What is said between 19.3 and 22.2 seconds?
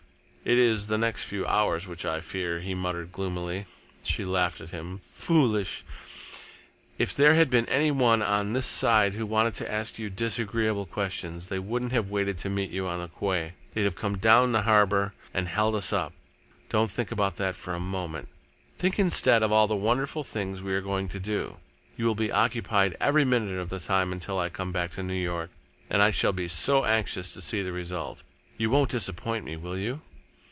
of all the wonderful things we are going to do. You will